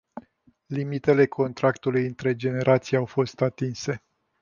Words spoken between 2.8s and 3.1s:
au